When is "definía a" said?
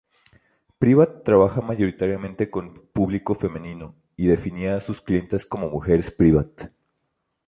4.25-4.79